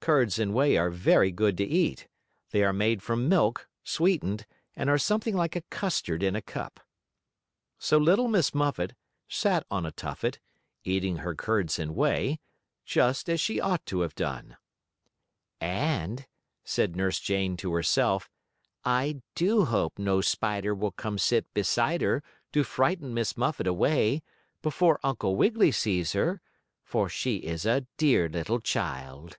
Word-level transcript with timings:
Curds 0.00 0.38
and 0.38 0.54
whey 0.54 0.78
are 0.78 0.88
very 0.88 1.30
good 1.30 1.58
to 1.58 1.64
eat. 1.66 2.08
They 2.50 2.64
are 2.64 2.72
made 2.72 3.02
from 3.02 3.28
milk, 3.28 3.68
sweetened, 3.84 4.46
and 4.74 4.88
are 4.88 4.96
something 4.96 5.36
like 5.36 5.54
a 5.54 5.60
custard 5.60 6.22
in 6.22 6.34
a 6.34 6.40
cup. 6.40 6.80
So 7.78 7.98
little 7.98 8.26
Miss 8.26 8.54
Muffet, 8.54 8.94
sat 9.28 9.66
on 9.70 9.84
a 9.84 9.92
tuffet, 9.92 10.38
eating 10.82 11.18
her 11.18 11.34
curds 11.34 11.78
and 11.78 11.94
whey, 11.94 12.40
just 12.86 13.28
as 13.28 13.38
she 13.38 13.60
ought 13.60 13.84
to 13.84 14.00
have 14.00 14.14
done. 14.14 14.56
"And," 15.60 16.26
said 16.64 16.96
Nurse 16.96 17.20
Jane 17.20 17.58
to 17.58 17.74
herself, 17.74 18.30
"I 18.86 19.20
do 19.34 19.66
hope 19.66 19.98
no 19.98 20.22
spider 20.22 20.74
will 20.74 20.92
come 20.92 21.18
sit 21.18 21.52
beside 21.52 22.00
her 22.00 22.22
to 22.54 22.64
frighten 22.64 23.12
Miss 23.12 23.36
Muffet 23.36 23.66
away, 23.66 24.22
before 24.62 25.00
Uncle 25.04 25.36
Wiggily 25.36 25.70
sees 25.70 26.14
her, 26.14 26.40
for 26.82 27.10
she 27.10 27.36
is 27.38 27.66
a 27.66 27.86
dear 27.98 28.26
little 28.30 28.60
child." 28.60 29.36